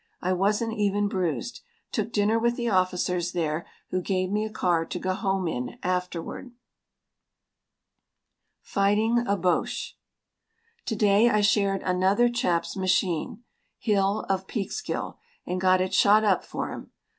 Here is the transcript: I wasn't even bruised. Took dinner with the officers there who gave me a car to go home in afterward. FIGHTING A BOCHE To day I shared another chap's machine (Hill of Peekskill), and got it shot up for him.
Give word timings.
I 0.19 0.33
wasn't 0.33 0.73
even 0.73 1.07
bruised. 1.07 1.61
Took 1.91 2.11
dinner 2.11 2.39
with 2.39 2.55
the 2.55 2.67
officers 2.69 3.33
there 3.33 3.67
who 3.91 4.01
gave 4.01 4.31
me 4.31 4.43
a 4.43 4.49
car 4.49 4.83
to 4.83 4.97
go 4.97 5.13
home 5.13 5.47
in 5.47 5.77
afterward. 5.83 6.51
FIGHTING 8.63 9.27
A 9.27 9.37
BOCHE 9.37 9.99
To 10.87 10.95
day 10.95 11.29
I 11.29 11.41
shared 11.41 11.83
another 11.83 12.29
chap's 12.29 12.75
machine 12.75 13.43
(Hill 13.77 14.25
of 14.27 14.47
Peekskill), 14.47 15.19
and 15.45 15.61
got 15.61 15.81
it 15.81 15.93
shot 15.93 16.23
up 16.23 16.43
for 16.43 16.71
him. 16.71 16.89